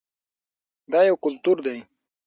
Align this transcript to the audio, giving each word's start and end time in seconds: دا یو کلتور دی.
دا 0.91 0.99
یو 1.09 1.15
کلتور 1.23 1.57
دی. 1.65 1.77